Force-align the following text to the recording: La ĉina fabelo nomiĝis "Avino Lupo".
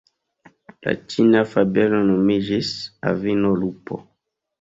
La 0.85 0.93
ĉina 1.11 1.43
fabelo 1.51 1.99
nomiĝis 2.07 2.71
"Avino 3.13 3.53
Lupo". 3.61 4.01